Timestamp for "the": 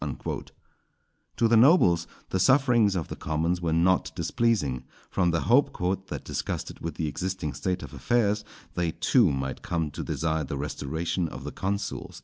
1.47-1.55, 2.31-2.39, 3.07-3.15, 5.29-5.41, 6.95-7.07, 10.43-10.57, 11.43-11.51